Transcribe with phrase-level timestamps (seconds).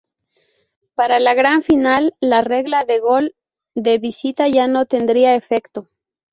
[0.95, 3.35] Para la gran final, la regla de gol
[3.75, 5.89] de visita ya no tendría efecto.